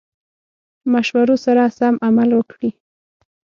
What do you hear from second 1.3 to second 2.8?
سره سم عمل وکړي.